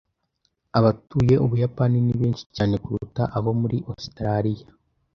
Abatuye 0.77 1.35
Ubuyapani 1.45 1.97
ni 2.05 2.13
benshi 2.19 2.45
cyane 2.55 2.75
kuruta 2.83 3.23
abo 3.37 3.51
muri 3.61 3.77
Ositaraliya. 3.91 4.67